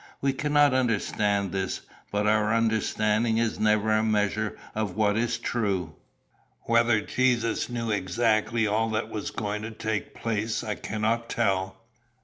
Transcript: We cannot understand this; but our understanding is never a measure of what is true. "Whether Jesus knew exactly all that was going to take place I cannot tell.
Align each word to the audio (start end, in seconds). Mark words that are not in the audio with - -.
We 0.19 0.33
cannot 0.33 0.73
understand 0.73 1.51
this; 1.51 1.81
but 2.11 2.25
our 2.25 2.55
understanding 2.55 3.37
is 3.37 3.59
never 3.59 3.91
a 3.91 4.01
measure 4.01 4.57
of 4.73 4.95
what 4.95 5.15
is 5.15 5.37
true. 5.37 5.93
"Whether 6.63 7.01
Jesus 7.01 7.69
knew 7.69 7.91
exactly 7.91 8.65
all 8.65 8.89
that 8.89 9.09
was 9.09 9.29
going 9.29 9.61
to 9.61 9.69
take 9.69 10.15
place 10.15 10.63
I 10.63 10.73
cannot 10.73 11.29
tell. 11.29 11.83